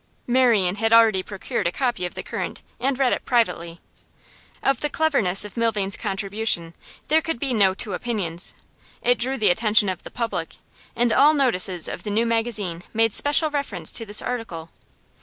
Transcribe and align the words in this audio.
Marian 0.25 0.77
had 0.77 0.91
already 0.91 1.21
procured 1.21 1.67
a 1.67 1.71
copy 1.71 2.07
of 2.07 2.15
The 2.15 2.23
Current, 2.23 2.63
and 2.79 2.97
read 2.97 3.13
it 3.13 3.23
privately. 3.23 3.79
Of 4.63 4.79
the 4.79 4.89
cleverness 4.89 5.45
of 5.45 5.55
Milvain's 5.55 5.95
contribution 5.95 6.73
there 7.07 7.21
could 7.21 7.37
be 7.37 7.53
no 7.53 7.75
two 7.75 7.93
opinions; 7.93 8.55
it 9.03 9.19
drew 9.19 9.37
the 9.37 9.51
attention 9.51 9.89
of 9.89 10.01
the 10.01 10.09
public, 10.09 10.55
and 10.95 11.13
all 11.13 11.35
notices 11.35 11.87
of 11.87 12.01
the 12.01 12.09
new 12.09 12.25
magazine 12.25 12.81
made 12.95 13.13
special 13.13 13.51
reference 13.51 13.91
to 13.91 14.03
this 14.03 14.23
article. 14.23 14.71